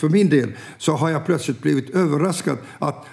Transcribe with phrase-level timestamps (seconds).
[0.00, 3.06] för min del, så har jag plötsligt blivit överraskad att,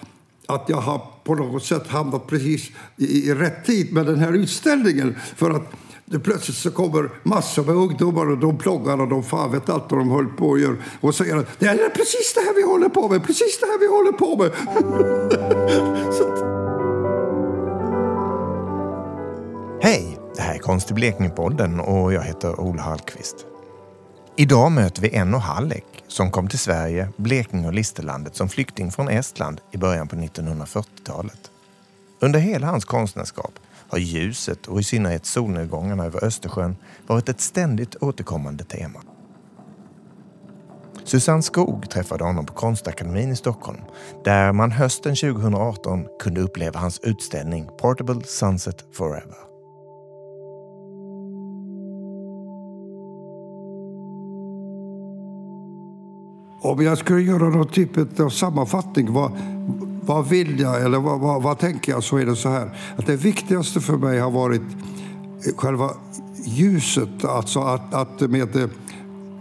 [0.45, 4.33] att jag har på något sätt hamnat precis i, i rätt tid med den här
[4.33, 5.15] utställningen.
[5.35, 5.71] För att
[6.05, 9.91] det plötsligt så kommer massor med ungdomar och de plågar och de fan vet allt
[9.91, 12.63] vad de höll på och gör och säger att det är precis det här vi
[12.63, 14.51] håller på med, precis det här vi håller på med.
[19.81, 23.45] Hej, det här är Konst i Blekinge-podden och jag heter Ola Hallqvist.
[24.39, 29.09] Idag möter vi Enno Hallek som kom till Sverige, Blekinge och Listerlandet som flykting från
[29.09, 31.51] Estland i början på 1940-talet.
[32.19, 33.51] Under hela hans konstnärskap
[33.89, 36.75] har ljuset och i synnerhet solnedgångarna över Östersjön
[37.07, 38.99] varit ett ständigt återkommande tema.
[41.03, 43.81] Susanne Skog träffade honom på Konstakademin i Stockholm
[44.23, 49.46] där man hösten 2018 kunde uppleva hans utställning Portable Sunset Forever.
[56.61, 59.31] Om jag skulle göra någon typ av sammanfattning, vad,
[60.01, 62.77] vad vill jag eller vad, vad, vad, tänker jag, så är det så här.
[62.95, 65.89] Att det viktigaste för mig har varit eh, själva
[66.45, 68.69] ljuset, alltså att, att med eh,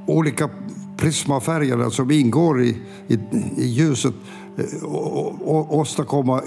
[0.06, 0.50] olika
[0.96, 3.18] prismafärgerna som ingår i, i,
[3.56, 4.14] i ljuset
[4.56, 6.40] eh, och, och, åstadkomma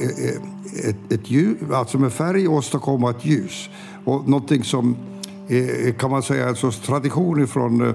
[0.84, 3.70] ett, ett ljus, alltså med färg åstadkomma ett ljus.
[4.06, 4.96] Och någonting som
[5.98, 7.94] kan man säga är en sorts tradition ifrån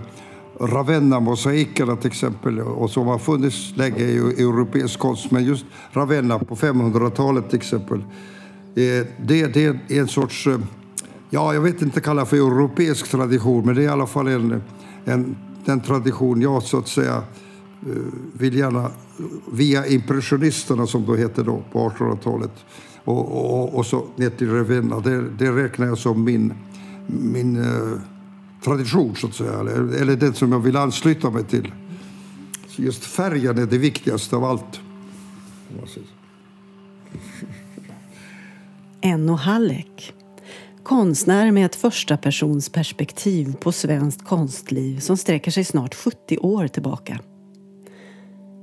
[0.61, 6.57] Ravenna-mosaikerna till exempel, och som har funnits länge i europeisk konst, men just Ravenna på
[6.57, 7.99] 500-talet till exempel.
[7.99, 10.59] Eh, det, det är en sorts, eh,
[11.31, 14.63] ja jag vet inte kalla för europeisk tradition, men det är i alla fall en,
[15.05, 17.23] en, den tradition jag så att säga
[17.87, 18.91] eh, vill gärna,
[19.53, 22.53] via impressionisterna som det hette då på 1800-talet,
[23.05, 26.55] och, och, och, så ner till Ravenna, det, det räknar jag som min,
[27.07, 27.65] min
[28.65, 31.73] tradition, så att säga, eller, eller den som jag vill ansluta mig till.
[32.69, 34.81] Så just färgen är det viktigaste av allt.
[39.01, 40.13] Enno Hallek.
[40.83, 46.69] Konstnär med ett första persons perspektiv på svenskt konstliv som sträcker sig snart 70 år
[46.69, 47.21] tillbaka.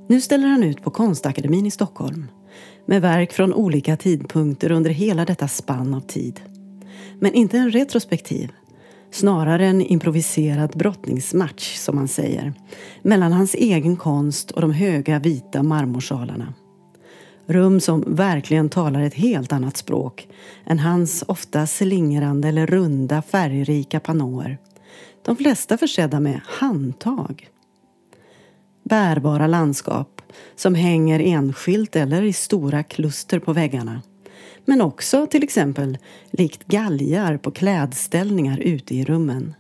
[0.10, 2.28] Nu ställer han ut på Konstakademin i Stockholm
[2.86, 6.42] med verk från olika tidpunkter under hela detta spann av tid.
[7.20, 8.52] Men inte en retrospektiv
[9.12, 12.54] Snarare en improviserad brottningsmatch, som man säger,
[13.02, 16.54] mellan hans egen konst och de höga vita marmorsalarna.
[17.46, 20.28] Rum som verkligen talar ett helt annat språk
[20.66, 24.58] än hans ofta slingrande eller runda färgrika panåer.
[25.26, 27.50] De flesta försedda med handtag.
[28.84, 30.22] Bärbara landskap
[30.56, 34.02] som hänger enskilt eller i stora kluster på väggarna
[34.66, 35.98] men också till exempel
[36.32, 39.54] likt galgar på klädställningar ute i rummen.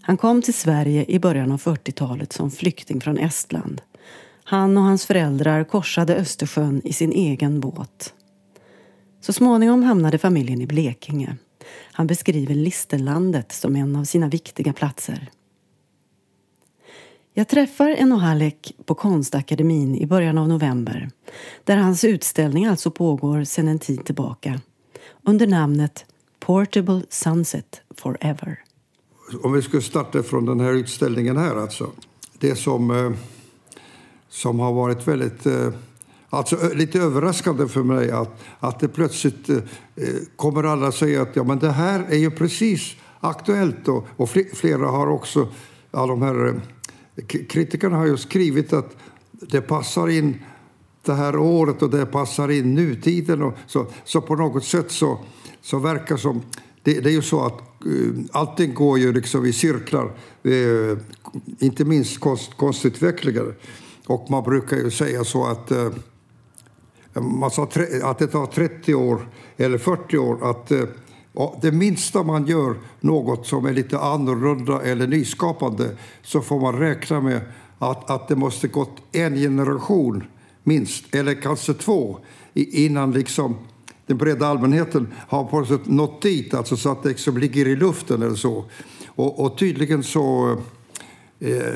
[0.00, 3.82] Han kom till Sverige i början av 40-talet som flykting från Estland.
[4.44, 8.14] Han och hans föräldrar korsade Östersjön i sin egen båt.
[9.20, 11.36] Så småningom hamnade familjen i Blekinge.
[11.92, 15.30] Han beskriver Listerlandet som en av sina viktiga platser.
[17.36, 21.10] Jag träffar Eno Halek på Konstakademin i början av november
[21.64, 24.60] där hans utställning alltså pågår sedan en tid tillbaka
[25.22, 26.04] under namnet
[26.40, 28.58] Portable Sunset Forever.
[29.42, 31.90] Om vi skulle starta från den här utställningen här alltså.
[32.38, 33.12] Det som, eh,
[34.28, 35.68] som har varit väldigt eh,
[36.30, 39.56] Alltså eh, lite överraskande för mig att, att det plötsligt eh,
[40.36, 43.88] kommer alla säga att ja, men det här är ju precis aktuellt.
[43.88, 45.48] Och, och flera har också,
[45.90, 46.60] alla de här
[47.26, 48.96] kritikerna har ju skrivit att
[49.30, 50.38] det passar in
[51.04, 53.42] det här året och det passar in nutiden.
[53.42, 55.18] Och så, så på något sätt så,
[55.62, 56.42] så verkar som...
[56.82, 60.12] Det, det är ju så att uh, allting går ju liksom i cirklar,
[60.46, 60.98] uh,
[61.58, 63.54] inte minst konst, konstutvecklingen.
[64.06, 65.90] Och man brukar ju säga så att, uh,
[67.14, 70.72] man sa tre, att det tar 30 år eller 40 år att
[71.34, 76.78] och det minsta man gör något som är lite annorlunda eller nyskapande så får man
[76.78, 77.40] räkna med
[77.78, 80.24] att, att det måste gått en generation
[80.62, 82.18] minst, eller kanske två,
[82.54, 83.56] innan liksom
[84.06, 87.76] den breda allmänheten har på något nått dit, alltså så att det liksom ligger i
[87.76, 88.64] luften eller så.
[89.06, 90.56] Och, och tydligen så
[91.40, 91.74] eh,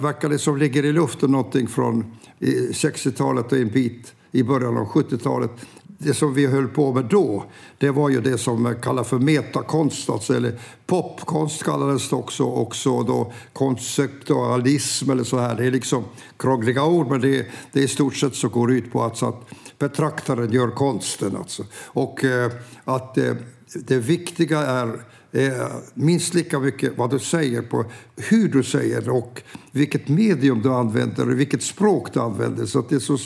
[0.00, 2.04] verkar det som ligger i luften någonting från
[2.40, 5.50] eh, 60-talet och en bit i början av 70-talet
[5.98, 7.44] det som vi höll på med då,
[7.78, 13.02] det var ju det som kallas för metakonst, alltså, eller popkonst kallades det också, också
[13.02, 15.54] då konceptualism eller så här.
[15.54, 16.04] Det är liksom
[16.36, 19.48] krångliga ord, men det, det i stort sett så går ut på alltså att
[19.78, 21.36] betraktaren gör konsten.
[21.36, 21.64] Alltså.
[21.86, 22.52] Och eh,
[22.84, 23.34] att eh,
[23.74, 25.00] det viktiga är
[25.32, 27.84] eh, minst lika mycket vad du säger på
[28.16, 32.66] hur du säger det och vilket medium du använder och vilket språk du använder.
[32.66, 33.18] Så att det är så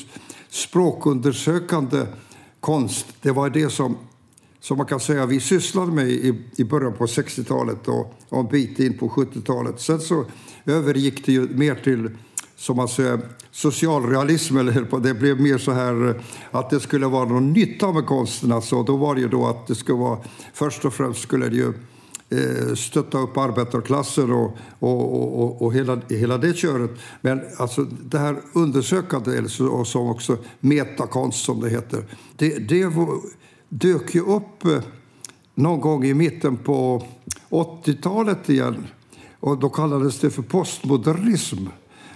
[0.51, 2.07] språkundersökande
[2.61, 3.07] konst.
[3.23, 3.97] Det var det som,
[4.61, 8.47] som man kan säga vi sysslade med i, i början på 60-talet och, och en
[8.47, 9.81] bit in på 70-talet.
[9.81, 10.25] Sen så
[10.67, 12.11] övergick det ju mer till
[12.61, 13.21] som man säger,
[13.51, 14.57] socialrealism.
[14.57, 16.15] Eller det blev mer så här eh,
[16.51, 18.53] att det skulle vara någon nytta med konsten.
[18.53, 20.19] Alltså, då var det ju då att det skulle vara,
[20.53, 21.73] först och främst skulle det ju
[22.33, 26.91] Eh, stötta upp arbetarklasser och, och, och, och, hela, hela det köret.
[27.21, 32.05] Men alltså det här undersökande, och som också metakonst som det heter,
[32.37, 32.93] det, det
[33.69, 34.83] dök ju upp eh,
[35.55, 37.07] någon gång i mitten på
[37.51, 38.87] 80-talet igen.
[39.41, 41.67] Och då kallades det för postmodernism.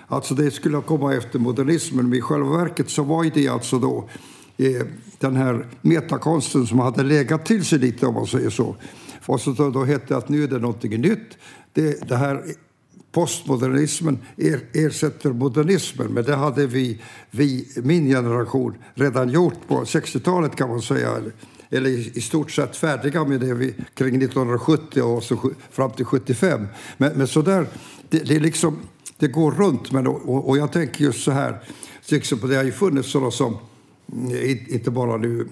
[0.07, 4.09] Alltså det skulle komma efter modernismen, men i själva verket så var det alltså då
[4.57, 4.87] eh,
[5.19, 8.77] den här metakonsten som hade legat till sig lite om man säger så.
[9.27, 11.39] Och så då, då hette det att nu är det någonting nytt.
[11.73, 12.45] Det, det här
[13.13, 16.13] postmodernismen er, ersätter modernismen.
[16.13, 17.01] Men det hade vi,
[17.31, 21.17] vi, min generation, redan gjort på 60-talet kan man säga.
[21.17, 21.33] Eller,
[21.71, 26.05] eller i, i, stort sett färdiga med det vi, kring 1970 och så, fram till
[26.05, 26.67] 75.
[26.97, 27.67] Men, men så där,
[28.09, 28.79] det, det liksom
[29.19, 29.93] det går runt.
[29.93, 31.61] Men, och, och jag tänker just så här,
[32.09, 33.57] liksom, det har ju funnits sådana som,
[34.13, 35.49] mm, inte bara nu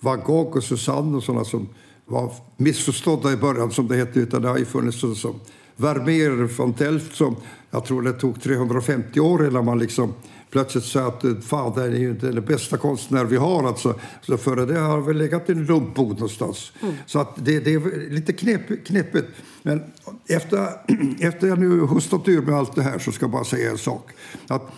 [0.00, 1.68] Van Gogh och Susanne och sådana som
[2.08, 5.40] var missförstådda i början som det hette, utan det har ju funnits som
[5.76, 7.36] Vermeer von Delft som
[7.70, 10.14] jag tror det tog 350 år innan man liksom
[10.50, 13.68] plötsligt sa att fan, det är ju inte den bästa konstnär vi har.
[13.68, 13.94] Alltså.
[14.22, 16.72] Så före det har vi legat i en lumpbod någonstans.
[16.82, 16.94] Mm.
[17.06, 19.28] Så att det, det, är lite knep, knepigt.
[19.62, 19.82] Men
[20.28, 20.68] efter,
[21.20, 23.78] efter jag nu hostat ur med allt det här så ska jag bara säga en
[23.78, 24.10] sak.
[24.46, 24.72] Att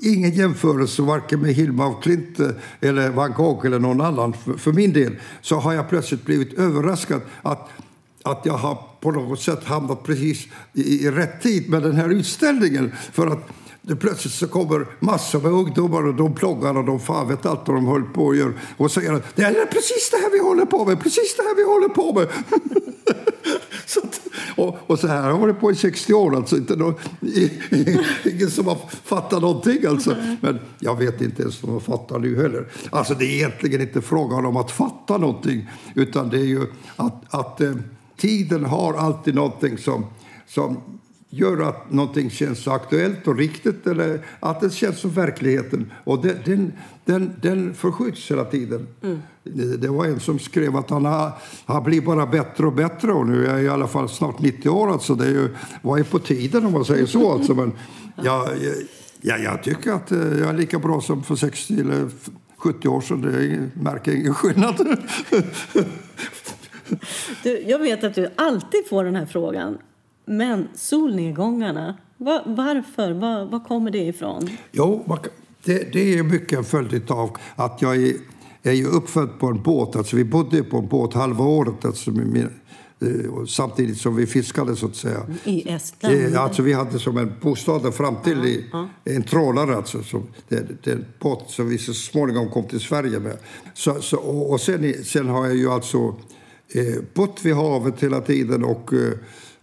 [0.00, 2.48] ingen jämförelse varken med Hilma af Klint eh,
[2.80, 4.32] eller Van Gogh eller någon annan.
[4.32, 7.68] För, för min del så har jag plötsligt blivit överraskad att
[8.30, 12.08] att jag har på något sätt hamnat precis i, i rätt tid med den här
[12.08, 12.92] utställningen.
[13.12, 13.48] För att
[13.82, 17.60] det plötsligt så kommer massor med ungdomar och de plågar och de fan vet allt
[17.66, 20.38] vad de höll på och gör och säger att det är precis det här vi
[20.38, 22.28] håller på med, precis det här vi håller på med.
[24.56, 26.94] och, och, så här har jag hållit på i 60 år, alltså inte någon,
[28.24, 30.16] ingen som har fattat någonting alltså.
[30.40, 32.66] Men jag vet inte ens om de fattar nu heller.
[32.90, 36.66] Alltså det är egentligen inte frågan om att fatta någonting utan det är ju
[36.96, 37.74] att, att eh,
[38.16, 40.06] tiden har alltid någonting som,
[40.46, 40.76] som
[41.30, 45.92] gör att någonting känns aktuellt och riktigt eller att det känns som verkligheten.
[46.04, 46.72] Och den, den,
[47.04, 48.86] den, den förskjuts hela tiden.
[49.02, 49.22] Mm.
[49.78, 51.32] Det, var en som skrev att han har,
[51.64, 54.68] har blivit bara bättre och bättre och nu är jag i alla fall snart 90
[54.68, 54.92] år.
[54.92, 55.48] Alltså det är ju,
[55.82, 57.32] vad är på tiden om man säger så.
[57.32, 57.54] Alltså.
[57.54, 57.72] Men
[58.24, 58.48] jag,
[59.20, 62.08] jag, jag tycker att eh, jag är lika bra som för 60 eller
[62.56, 63.20] 70 år sedan.
[63.20, 64.98] Det märker ingen skillnad.
[67.42, 69.78] Du, jag vet att du alltid får den här frågan.
[70.26, 73.12] Men solnedgångarna, var, varför?
[73.12, 74.48] Var, var kommer det ifrån?
[74.72, 75.18] Jo,
[75.64, 78.14] det, det är mycket en följd av att jag är,
[78.62, 79.96] är ju uppfödd på en båt.
[79.96, 81.84] Alltså vi bodde på en båt halva året.
[81.84, 82.48] Alltså min,
[83.00, 85.22] eh, samtidigt som vi fiskade, så att säga.
[85.44, 86.14] I Estland?
[86.14, 88.64] Eh, alltså vi hade som en bostad fram till i,
[89.04, 89.76] en trålare.
[89.76, 93.36] Alltså, som, det, det är en båt som vi så småningom kom till Sverige med.
[93.74, 96.14] Så, så, och, och sen, sen har jag ju alltså
[96.74, 99.12] eh, bott vid havet hela tiden och eh,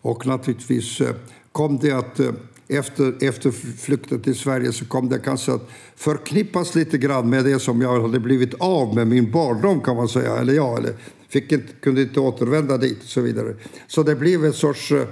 [0.03, 1.15] och naturligtvis eh,
[1.51, 2.31] kom det att eh,
[2.67, 7.59] efter, efter flykten till Sverige så kom det kanske att förknippas lite grann med det
[7.59, 10.37] som jag hade blivit av med min barndom kan man säga.
[10.37, 10.93] Eller ja, eller
[11.29, 13.55] fick inte, kunde inte återvända dit och så vidare.
[13.87, 15.07] Så det blev en sorts, eh,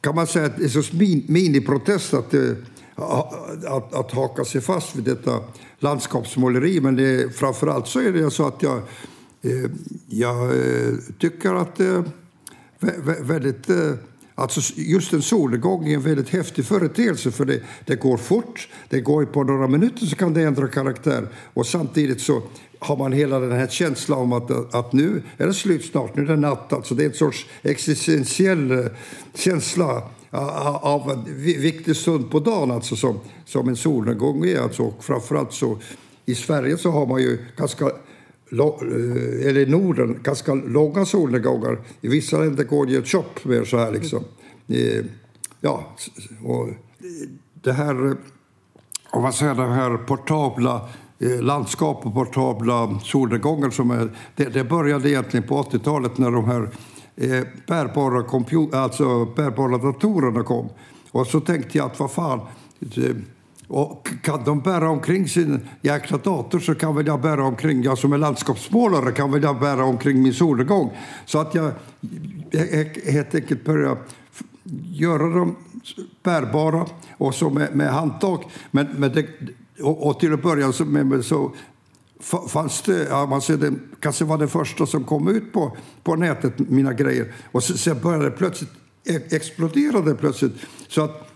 [0.00, 2.34] kan man säga, en sorts min, miniprotest att,
[3.66, 5.40] att, att haka sig fast vid detta
[5.78, 6.80] landskapsmåleri.
[6.80, 8.82] Men det, framförallt så är det så att jag,
[10.06, 10.52] jag
[11.18, 12.04] tycker att det
[12.80, 13.70] är väldigt
[14.40, 19.00] Alltså just en solnedgång är en väldigt häftig företeelse för det, det går fort, det
[19.00, 22.42] går på några minuter så kan det ändra karaktär och samtidigt så
[22.78, 26.22] har man hela den här känslan om att, att nu är det slut snart, nu
[26.22, 26.72] är det natt.
[26.72, 28.84] Alltså det är en sorts existentiell eh,
[29.34, 34.60] känsla av en viktig stund på dagen alltså som, som en solnedgång är.
[34.60, 35.78] Alltså, och framförallt så
[36.26, 37.90] i Sverige så har man ju ganska
[38.52, 41.78] Eh, eller i Norden, ganska långa solnedgångar.
[42.00, 44.24] I vissa länder går det ju ett chopp mer så här liksom.
[44.68, 45.04] Eh,
[45.60, 45.96] ja,
[46.44, 46.68] och
[47.54, 48.12] det här, eh,
[49.10, 50.88] om man säger de här portabla
[51.40, 56.68] landskap och portabla solnedgångar som är, det, det började egentligen på 80-talet när de här
[57.66, 60.68] bärbara, alltså bärbara datorerna kom.
[61.10, 62.40] Och så tänkte jag att vad fan,
[63.70, 67.98] och kan de bära omkring sin jäkla dator så kan väl jag bära omkring, jag
[67.98, 70.96] som är landskapsmålare, kan väl jag bära omkring min solnedgång.
[71.26, 71.72] Så att jag
[73.06, 73.98] helt enkelt börjar
[74.90, 75.56] göra dem
[76.22, 76.86] bärbara
[77.16, 78.44] och så med, med handtag.
[78.70, 79.26] Men, men det,
[79.82, 81.52] och, och, till att börja så, med, så
[82.48, 86.16] fanns det, ja, man ser det kanske var det första som kom ut på, på
[86.16, 87.34] nätet, mina grejer.
[87.52, 88.70] Och sen började det plötsligt,
[89.04, 90.54] e-, exploderade plötsligt.
[90.88, 91.30] Så att,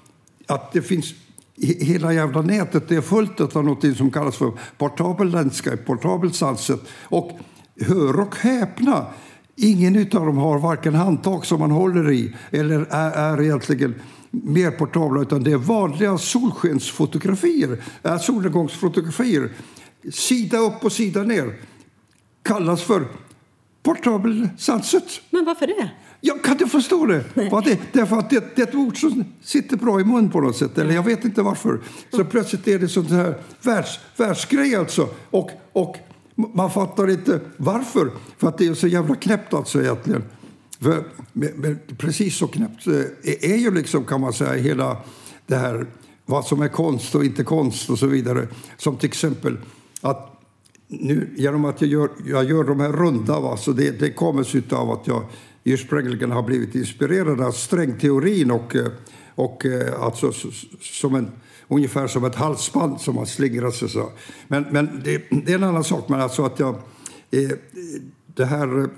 [0.46, 1.14] att det finns
[1.56, 6.80] hela jävla nätet är fullt av något som kallas för portabel landscape, portabel sunset.
[7.02, 7.30] Och
[7.80, 9.06] hör och häpna,
[9.56, 13.94] ingen av dem har varken handtag som man håller i eller är, är egentligen
[14.30, 19.52] mer portabla, utan det är vanliga solskensfotografier, äh, solnedgångsfotografier.
[20.12, 21.54] Sida upp och sida ner.
[22.42, 23.06] Kallas för
[23.84, 25.20] portabel sunset.
[25.30, 25.90] Men varför det?
[26.20, 27.24] Jag kan inte förstå det.
[27.50, 30.40] Vad det därför att det, det, är ett ord som sitter bra i mun på
[30.40, 30.78] något sätt.
[30.78, 31.80] Eller jag vet inte varför.
[32.10, 35.08] Så plötsligt är det sånt här världs, världsgrej alltså.
[35.30, 35.96] Och, och
[36.34, 38.10] man fattar inte varför.
[38.38, 40.24] För att det är så jävla knäppt alltså egentligen.
[40.80, 44.96] För, men, men precis så knäppt är, eh, är ju liksom kan man säga hela
[45.46, 45.86] det här
[46.26, 48.48] vad som är konst och inte konst och så vidare.
[48.76, 49.56] Som till exempel
[50.00, 50.33] att
[50.88, 54.42] nu, genom att jag gör, jag gör de här runda, va, så det, det kommer
[54.42, 55.24] sig av att jag
[55.64, 58.86] ursprungligen har blivit inspirerad av strängteorin och, eh,
[59.34, 60.32] och eh, alltså
[60.80, 61.30] som en,
[61.68, 63.88] ungefär som ett halsband som har slingrat sig.
[63.88, 64.10] Så.
[64.48, 66.08] Men, men det, det, är en annan sak.
[66.08, 66.74] Men alltså att jag,
[67.30, 67.50] eh,
[68.26, 68.88] det här,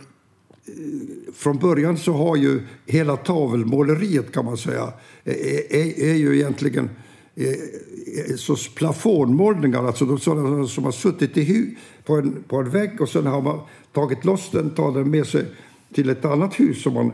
[1.34, 4.92] från början så har ju hela tavelmåleriet kan man säga
[5.24, 6.90] är, är ju egentligen
[8.36, 13.26] så plafonmålningar, alltså sådana som har suttit i på en, på en vägg och sen
[13.26, 13.60] har man
[13.92, 15.44] tagit loss den, tagit den med sig
[15.94, 17.12] till ett annat hus som man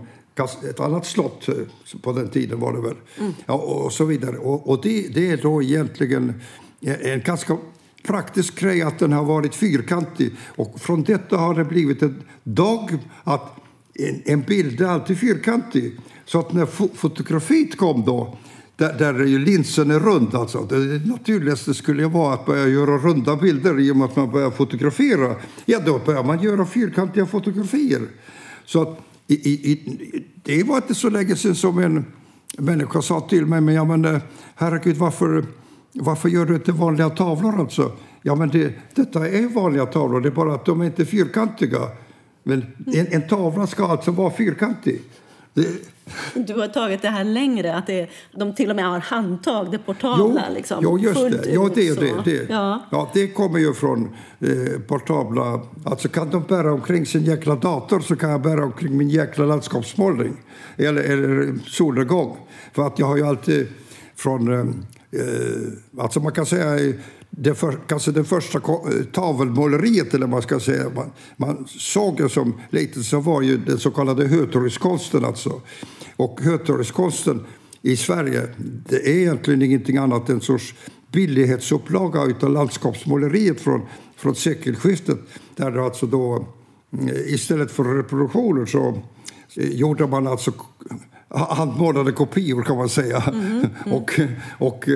[0.70, 1.54] ett annat slott eh,
[2.02, 2.96] på den tiden var det väl.
[3.18, 3.32] Mm.
[3.46, 4.38] Ja, och så vidare.
[4.38, 6.34] Och, och det, det, är då egentligen
[6.80, 7.56] en ganska
[8.02, 10.32] praktisk grej att den har varit fyrkantig.
[10.46, 13.56] Och från detta har det blivit en dogm att
[13.94, 15.96] en, en bild är alltid fyrkantig.
[16.24, 18.38] Så att när fotografiet kom då,
[18.82, 22.98] där, där är ju linsen är rund, alltså, det naturligaste skulle vara att börja göra
[22.98, 25.34] runda bilder i och med att man börjar fotografera.
[25.64, 28.02] Ja, då börjar man göra fyrkantiga fotografier.
[28.64, 32.04] Så att, i, i, i, det var inte så länge sedan som en
[32.58, 34.20] människa sa till mig, men, ja, men eh,
[34.54, 35.44] herregud, varför,
[35.92, 37.92] varför gör du inte vanliga tavlor alltså?
[38.22, 41.80] Ja, men det, detta är vanliga tavlor, det är bara att de är inte fyrkantiga.
[42.42, 45.00] Men en, en tavla ska alltså vara fyrkantig.
[45.54, 45.66] Det...
[46.46, 49.78] Du har tagit det här längre, att det, de till och med har handtag, det
[49.78, 50.44] portabla.
[50.48, 51.52] Jo, liksom, jo just det.
[51.52, 52.46] Ja, det, är det, det.
[52.48, 52.82] Ja.
[52.90, 53.10] ja.
[53.14, 55.60] det kommer ju från eh, portabla...
[55.84, 59.44] Alltså kan de bära omkring sin jäkla dator så kan jag bära omkring min jäkla
[59.44, 60.36] landskapsmålning.
[60.76, 62.36] Eller, eller solnedgång.
[62.72, 63.68] För att jag har ju alltid
[64.16, 64.52] från...
[64.52, 66.94] Eh, alltså man kan säga
[67.36, 68.60] det för, kanske det första
[69.12, 73.78] tavelmåleriet, eller man ska säga, man, man såg det som lite så var ju den
[73.78, 75.60] så kallade hötorgskonsten alltså.
[76.16, 77.46] Och hötorgskonsten
[77.82, 78.48] i Sverige,
[78.88, 80.74] det är egentligen ingenting annat än en sorts
[81.12, 83.82] billighetsupplaga utav landskapsmåleriet från,
[84.16, 85.18] från sekelskiftet.
[85.56, 86.46] Där det alltså då,
[86.92, 89.02] mm, istället för reproduktioner så
[89.56, 90.52] eh, gjorde man alltså
[91.28, 93.22] handmålade kopior kan man säga.
[93.32, 93.70] Mm, mm.
[93.92, 94.20] och,
[94.58, 94.88] och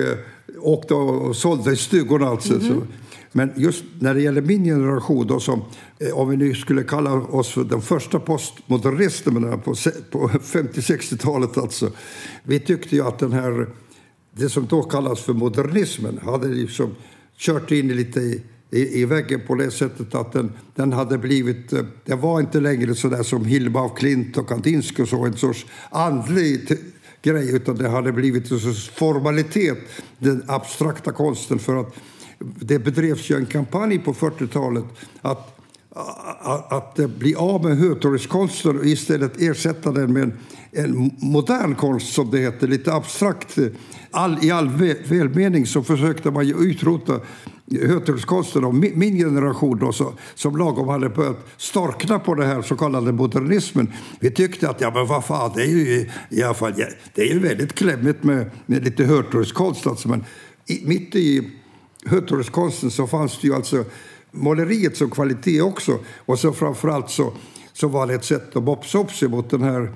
[0.59, 2.27] och sålde i stugorna.
[2.27, 2.53] Alltså.
[2.53, 2.83] Mm -hmm.
[3.31, 5.61] Men just när det gäller min generation, då, som,
[5.99, 9.75] eh, om vi nu skulle kalla oss för den första postmodernisterna på,
[10.11, 11.91] på 50-60-talet, alltså,
[12.43, 13.67] vi tyckte ju att den här,
[14.31, 16.95] det som då kallas för modernismen hade liksom
[17.37, 21.73] kört in lite i, i, i väggen på det sättet att den, den hade blivit...
[21.73, 25.25] Eh, det var inte längre så där som Hilma af Klint och Kandinsky och så,
[25.25, 26.67] en sorts andlig
[27.21, 28.59] grej utan det hade blivit en
[28.95, 29.77] formalitet,
[30.17, 31.59] den abstrakta konsten.
[31.59, 31.95] För att
[32.39, 34.85] det bedrevs ju en kampanj på 40-talet
[35.21, 35.53] att
[36.39, 40.33] att, att bli av med hötorgskonsten och istället ersätta den med en,
[40.71, 43.57] en, modern konst, som det heter, lite abstrakt.
[44.11, 44.69] All, I all
[45.05, 47.19] välmening så försökte man ju utrota
[47.71, 48.63] hötorgskonsten.
[48.63, 53.11] Och min, generation då, så, som lagom hade börjat storkna på det här så kallade
[53.11, 53.93] modernismen.
[54.19, 56.73] Vi tyckte att ja, men vad fan, det är ju i alla fall,
[57.13, 59.87] det är ju väldigt klämmigt med, med lite hötorgskonst.
[59.87, 60.23] Alltså, men
[60.65, 61.51] i, mitt i
[62.05, 63.83] hötorgskonsten så fanns det ju alltså
[64.31, 65.99] måleriet som kvalitet också.
[66.17, 67.33] Och så framförallt så,
[67.73, 69.93] så var det ett sätt att mopsa upp sig mot den här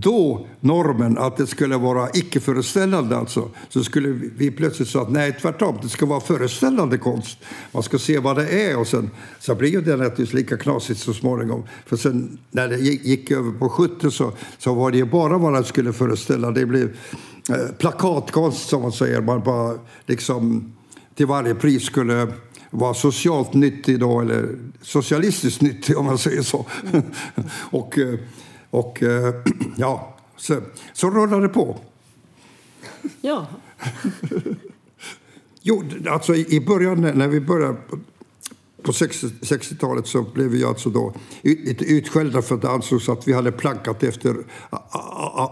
[0.00, 3.16] då normen att det skulle vara icke-föreställande.
[3.16, 3.48] Alltså.
[3.68, 7.38] Så skulle vi plötsligt säga att nej, tvärtom, det ska vara föreställande konst.
[7.72, 11.14] Man ska se vad det är och sen så blir det naturligtvis lika knasigt så
[11.14, 11.62] småningom.
[11.86, 15.54] För sen när det gick, över på 70 så, så var det ju bara vad
[15.54, 16.50] det skulle föreställa.
[16.50, 16.96] Det blev
[17.50, 19.20] eh, plakatkonst som man säger.
[19.20, 20.72] Man bara liksom
[21.14, 22.28] till varje pris skulle
[22.70, 26.66] vara socialt nyttig då, eller socialistiskt nyttig om man säger så.
[26.92, 27.04] Mm.
[27.70, 28.18] och, eh,
[28.72, 29.34] och eh,
[29.76, 30.60] ja, så,
[30.92, 31.78] så rullade det på.
[33.20, 33.46] Ja.
[35.64, 37.76] Jo, alltså i början när vi började
[38.82, 43.52] på 60-talet så blev vi alltså då utskällda för att det ansågs att vi hade
[43.52, 44.36] plankat efter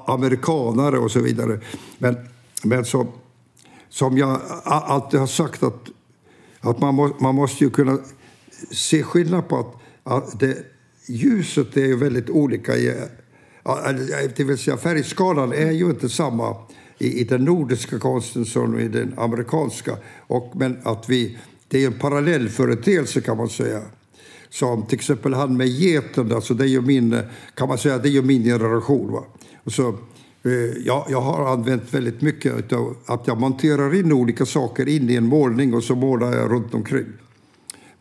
[0.07, 1.61] amerikanare och så vidare.
[1.99, 2.17] Men,
[2.65, 3.07] men så,
[3.89, 5.89] som jag alltid har sagt att,
[6.61, 7.99] att man, må, man måste ju kunna
[8.71, 10.57] se skillnad på att, att det,
[11.11, 12.77] ljuset är ju väldigt olika.
[12.77, 12.95] I,
[14.37, 16.57] det vill säga färgskalan är ju inte samma
[16.99, 19.97] i, i den nordiska konsten som i den amerikanska.
[20.19, 21.39] Och, men att vi,
[21.69, 23.83] det är en parallellföreteelse kan man säga.
[24.51, 27.23] Som till exempel han med geten, alltså det är ju min,
[27.55, 29.13] kan man säga, det är ju min generation.
[29.13, 29.25] Va?
[29.65, 29.89] Och så,
[30.45, 30.53] eh,
[30.85, 35.15] ja, jag har använt väldigt mycket av att jag monterar in olika saker in i
[35.15, 37.07] en målning och så målar jag runt omkring.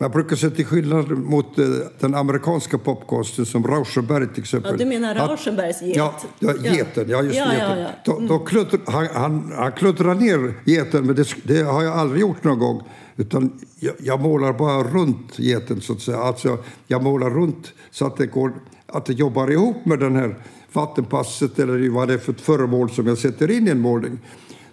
[0.01, 1.65] Jag brukar säga till skillnad mot eh,
[1.99, 4.71] den amerikanska popkonsten som Rauschenberg till exempel.
[4.71, 5.97] Ja, du menar Rauschenbergs get?
[5.97, 7.09] Ja, ja geten.
[7.09, 7.79] Ja, just ja, geten.
[7.79, 8.13] Ja, ja.
[8.13, 8.27] Mm.
[8.27, 12.21] Då, då klutter, han, han, han kluttrar ner geten, men det, det, har jag aldrig
[12.21, 12.81] gjort någon gång.
[13.17, 16.17] Utan jag, jag, målar bara runt geten, så att säga.
[16.17, 18.53] Alltså, jag målar runt så att det, går,
[18.85, 20.35] att det jobbar ihop med den här
[20.73, 24.19] vattenpasset eller vad det är för ett föremål som jag sätter in i en målning.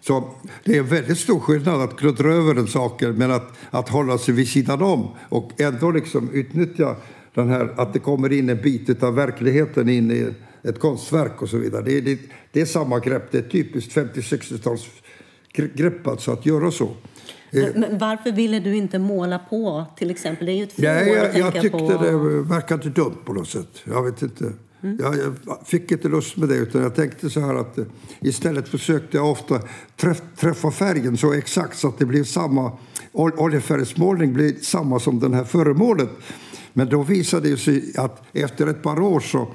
[0.07, 0.31] Så
[0.65, 4.35] det är väldigt stor skillnad att kluttra över en sak men att, att hålla sig
[4.35, 6.97] vid sidan om och ändå liksom utnyttja
[7.35, 10.35] den här, att det kommer in en bit av verkligheten in i
[10.69, 11.83] ett konstverk och så vidare.
[11.83, 12.19] Det är, det,
[12.53, 14.87] det är samma grepp, det är typiskt 50-60-tals
[15.53, 16.89] grepp alltså att göra så.
[17.51, 20.47] Men varför ville du inte måla på till exempel?
[20.47, 22.03] Det är ju ett Nej, jag, jag tyckte på.
[22.03, 22.11] det
[22.43, 23.83] verkade dumt på något sätt.
[23.85, 24.53] Jag vet inte.
[24.87, 24.99] Mm.
[25.01, 27.85] Jag, jag, fick inte lust med det utan jag tänkte så här att eh,
[28.21, 29.61] istället försökte jag ofta
[29.97, 32.73] träff, träffa färgen så exakt så att det blev samma
[33.13, 36.09] oljefärgsmålning blir samma som den här föremålet.
[36.73, 39.49] Men då visade det sig att efter ett par år så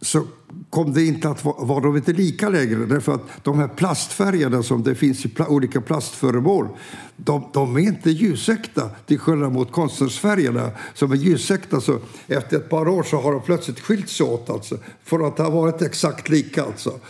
[0.00, 0.26] så
[0.74, 2.86] kom det inte att var de inte lika längre.
[2.86, 6.68] Därför att de här plastfärgerna som det finns i pl olika plastföremål,
[7.16, 11.80] de, de, är inte ljusäkta till skillnad mot konstnärsfärgerna som är ljusäkta.
[11.80, 15.38] Så efter ett par år så har de plötsligt skilt sig åt alltså, för att
[15.38, 16.64] ha varit exakt lika.
[16.64, 17.00] Alltså.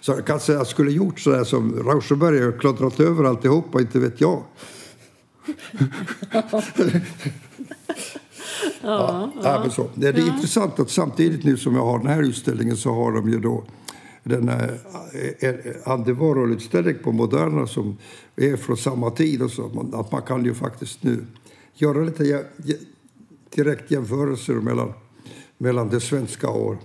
[0.00, 3.24] Så jag kan säga att jag skulle gjort så där som Rauschenberg och klottrat över
[3.24, 4.42] alltihopa, inte vet jag.
[8.82, 9.70] Ja, ja.
[9.70, 9.88] så.
[9.94, 10.26] Det är ja.
[10.26, 13.64] intressant att samtidigt nu som jag har den här utställningen så har de ju då
[14.22, 14.50] den
[15.84, 17.96] Andy Warhol-utställning på Moderna som
[18.36, 19.42] är från samma tid.
[19.42, 19.86] Och så.
[19.92, 21.24] Att man kan ju faktiskt nu
[21.74, 22.44] göra lite
[23.54, 24.92] direkt jämförelser mellan,
[25.58, 26.76] mellan det svenska och,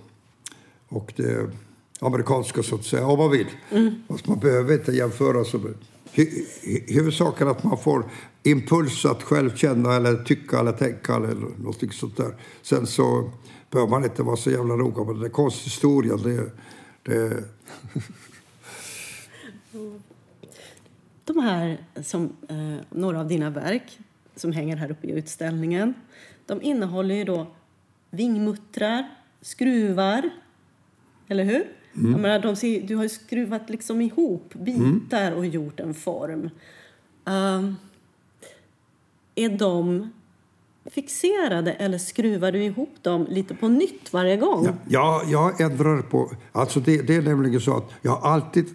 [0.88, 1.50] och det
[2.00, 3.46] amerikanska, så att säga, om man vill.
[3.70, 3.94] Mm.
[4.08, 5.44] Fast man behöver inte jämföra.
[6.86, 8.04] Huvudsaken att man får
[8.42, 12.34] impuls att själv känna eller tycka eller tänka eller något sånt där.
[12.62, 13.30] Sen så
[13.70, 15.28] behöver man inte vara så jävla noga med det.
[15.28, 16.50] Konsthistorien, det...
[17.02, 17.44] det...
[21.24, 23.98] De här, som, eh, några av dina verk
[24.36, 25.94] som hänger här uppe i utställningen,
[26.46, 27.46] de innehåller ju då
[28.10, 29.08] vingmuttrar,
[29.40, 30.30] skruvar,
[31.28, 31.66] eller hur?
[31.96, 32.12] Mm.
[32.12, 35.38] Jag menar, de ser, du har ju skruvat liksom ihop bitar mm.
[35.38, 36.50] och gjort en form.
[37.24, 37.76] Um,
[39.34, 40.10] är de
[40.90, 44.68] fixerade eller skruvar du ihop dem lite på nytt varje gång?
[44.88, 46.30] Ja, jag ändrar på...
[46.52, 48.66] Alltså det, det är nämligen så att jag har alltid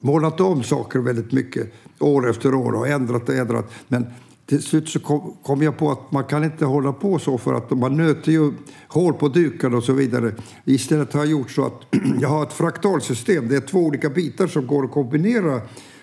[0.00, 3.72] målat om saker väldigt mycket år efter år och ändrat och ändrat.
[3.88, 4.06] Men
[4.46, 7.54] till slut så kom, kom, jag på att man kan inte hålla på så för
[7.54, 8.52] att man nöter ju
[8.88, 10.32] hål på duken och så vidare.
[10.64, 11.82] Istället har jag gjort så att
[12.20, 13.48] jag har ett fraktalsystem.
[13.48, 15.60] Det är två olika bitar som går att kombinera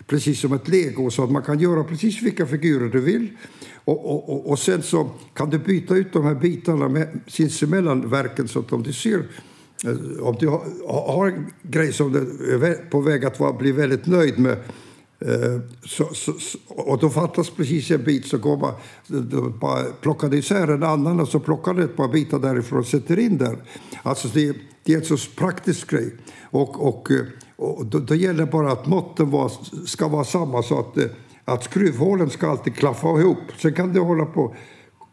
[0.07, 3.29] precis som ett lego så att man kan göra precis vilka figurer du vill.
[3.85, 8.09] Och, och, och, och sen så kan du byta ut de här bitarna med, sinsemellan
[8.09, 9.27] verken så att om du ser
[9.85, 10.61] eh, om du har,
[11.13, 12.19] har en grej som du
[12.65, 14.57] är på väg att vara, bli väldigt nöjd med
[15.19, 16.33] eh, så, så,
[16.67, 18.73] och då fattas precis en bit så går man,
[19.07, 22.79] då bara plockar du isär en annan och så plockar du ett par bitar därifrån
[22.79, 23.57] och sätter in där.
[24.03, 26.15] Alltså det, det är en så praktisk grej.
[26.51, 29.51] Och, och, eh, och då, då gäller det bara att måtten var,
[29.85, 30.97] ska vara samma så att,
[31.45, 33.37] att skruvhålen ska alltid klaffa ihop.
[33.57, 34.55] Sen kan du hålla på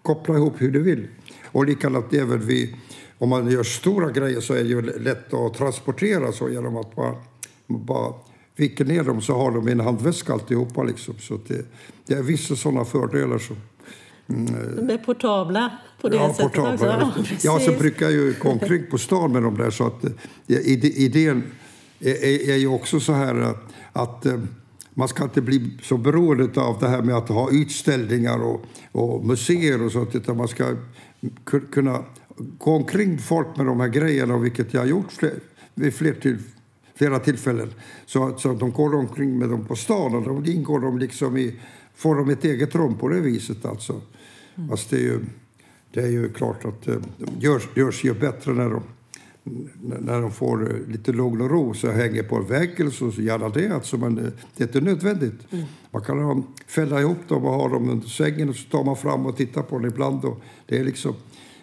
[0.02, 1.08] koppla ihop hur du vill.
[1.52, 2.74] Och likadant även vid,
[3.18, 6.96] om man gör stora grejer så är det ju lätt att transportera så genom att
[6.96, 7.14] man
[7.66, 8.14] bara
[8.56, 10.82] viker ner dem så har de en handväska alltihopa.
[10.82, 11.14] Liksom.
[11.18, 11.66] Så det,
[12.06, 13.38] det är vissa sådana fördelar.
[13.38, 13.56] Som,
[14.28, 17.20] mm, de är portabla på det ja, sättet portabla, också.
[17.32, 19.70] Ja, ja, så brukar jag ju gå omkring på stan med dem där.
[19.70, 20.04] Så att,
[20.46, 21.42] idén
[22.00, 24.38] är, är ju också så här att, att eh,
[24.94, 29.26] man ska inte bli så beroende av det här med att ha utställningar och, och
[29.26, 30.76] museer och sånt, utan man ska
[31.72, 32.04] kunna
[32.58, 35.34] gå omkring folk med de här grejerna, vilket jag har gjort fler,
[35.74, 36.38] vid fler till,
[36.94, 37.68] flera tillfällen.
[38.06, 41.60] Så, så de går omkring med dem på stan och de ingår de liksom i,
[41.94, 43.64] får de ett eget rum på det viset.
[43.64, 44.00] Alltså.
[44.54, 44.68] Mm.
[44.68, 45.20] Fast det är ju,
[45.92, 47.02] det är ju klart att det
[47.38, 48.82] görs, görs ju bättre när de
[49.82, 53.12] när de får eh, lite lugn och ro så hänger på en vägg eller så,
[53.12, 53.74] så gärna det.
[53.74, 55.46] Alltså, men det, det är inte nödvändigt.
[55.50, 55.64] Mm.
[55.90, 58.96] Man kan ha, fälla ihop dem och ha dem under sängen och så tar man
[58.96, 60.24] fram och tittar på dem ibland.
[60.24, 61.14] Och det, är liksom,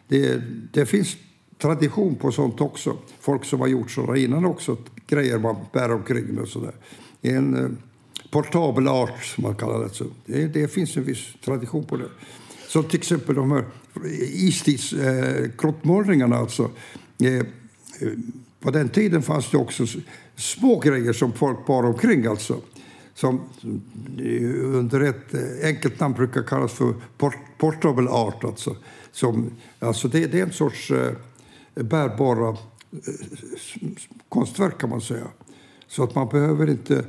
[0.07, 0.41] det,
[0.73, 1.17] det finns
[1.57, 2.97] tradition på sånt också.
[3.19, 6.73] Folk som har gjort sådana innan också, grejer man bär omkring med och sådär.
[7.21, 7.69] En eh,
[8.31, 9.89] portabel art, som man kallar det.
[9.89, 10.47] Så det.
[10.47, 12.09] Det finns en viss tradition på det.
[12.67, 13.65] Som till exempel de här
[14.33, 16.35] istidsgrottmålningarna.
[16.35, 16.71] Eh, alltså.
[17.23, 17.45] Eh,
[18.59, 19.85] på den tiden fanns det också
[20.35, 22.25] små grejer som folk bar omkring.
[22.25, 22.61] Alltså.
[23.13, 23.41] Som
[24.17, 28.43] eh, under ett eh, enkelt namn brukar kallas för port portable art.
[28.43, 28.75] Alltså.
[29.11, 31.13] Som, alltså det, det är en sorts eh,
[31.75, 32.57] bärbara eh,
[34.29, 35.27] konstverk kan man säga.
[35.87, 37.05] Så att man behöver inte...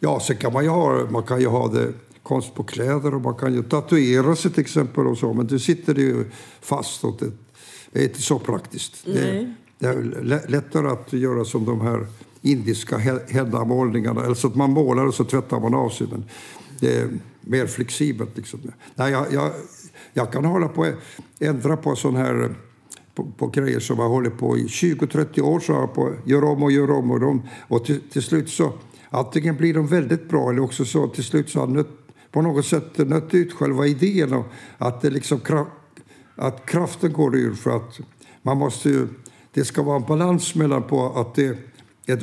[0.00, 3.20] Ja, sen kan man ju ha, man kan ju ha det konst på kläder och
[3.20, 5.32] man kan ju tatuera sig till exempel och så.
[5.32, 6.24] Men du sitter det ju
[6.60, 7.30] fast och det,
[7.92, 9.04] det är inte så praktiskt.
[9.04, 12.06] Det, det är lättare att göra som de här
[12.42, 14.24] indiska Hedda-målningarna.
[14.24, 16.06] Eller att man målar och så tvättar man av sig.
[16.10, 16.24] Men
[16.80, 17.08] det är
[17.40, 18.36] mer flexibelt.
[18.36, 18.60] Liksom.
[18.94, 19.52] Nej, jag, jag,
[20.12, 20.92] jag kan hålla på
[21.38, 22.54] ändra på sån här
[23.14, 25.60] på, på grejer som jag håller på i 20-30 år.
[25.60, 27.10] Så har på gör om och gör om.
[27.10, 28.72] Och, de, och till, till, slut så
[29.10, 31.90] antingen blir de väldigt bra eller också så till slut så har nött,
[32.30, 34.32] på något sätt nött ut själva idén.
[34.32, 34.46] Och
[34.78, 35.40] att, det liksom,
[36.34, 38.00] att kraften går ur för att
[38.42, 39.08] man måste ju
[39.56, 41.58] det ska vara en balans mellan på att det
[42.06, 42.18] är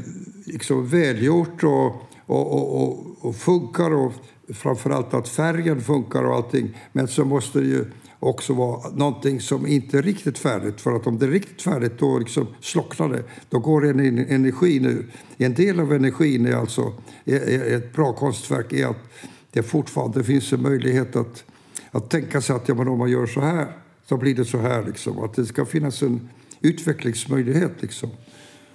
[0.46, 1.86] liksom välgjort och,
[2.26, 4.14] och, och, och, och funkar och
[4.54, 6.78] framförallt att färgen funkar och allting.
[6.92, 7.86] Men så måste det ju
[8.20, 10.82] också vara någonting som inte är riktigt färdigt.
[10.82, 13.24] För att om det är riktigt färdigt då liksom slocknar det.
[13.50, 15.06] Då går en energi nu.
[15.38, 16.94] En del av energin är alltså,
[17.26, 19.10] ett bra konstverk är att
[19.52, 21.44] det fortfarande finns en möjlighet att,
[21.92, 23.68] att tänka sig att ja, men om man gör så här
[24.10, 24.84] så blir det så här.
[24.84, 25.20] Liksom.
[25.20, 26.30] Att det ska finnas en
[26.64, 27.72] utvecklingsmöjlighet.
[27.80, 28.10] Liksom.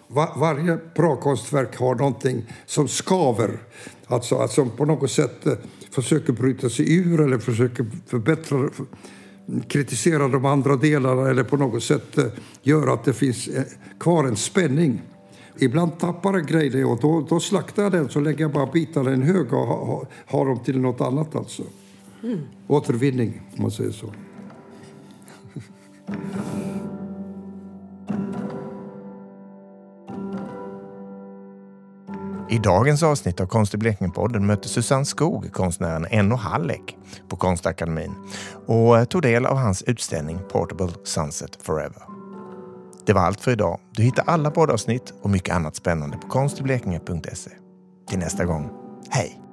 [0.09, 3.59] Var, varje bra konstverk har någonting som skaver.
[4.07, 5.53] Alltså, alltså på något sätt eh,
[5.91, 8.87] försöker bryta sig ur eller försöker förbättra, för,
[9.69, 12.25] kritisera de andra delarna eller på något sätt eh,
[12.63, 13.65] göra att det finns eh,
[14.01, 15.03] kvar en spänning.
[15.59, 18.67] Ibland tappar en grej det och då, då slaktar jag den så lägger jag bara
[18.67, 21.37] bitarna i en hög och har ha, ha dem till något annat.
[21.37, 21.63] Alltså.
[22.23, 22.41] Mm.
[22.67, 24.13] Återvinning, om man säger så.
[32.51, 36.97] I dagens avsnitt av Konst i Blekinge-podden mötte Susanne Skog konstnären Enno Halleck
[37.29, 38.15] på Konstakademin
[38.67, 42.03] och tog del av hans utställning Portable Sunset Forever.
[43.07, 43.79] Det var allt för idag.
[43.91, 47.51] Du hittar alla poddavsnitt och mycket annat spännande på konstiblekinge.se.
[48.09, 48.71] Till nästa gång,
[49.11, 49.48] hej!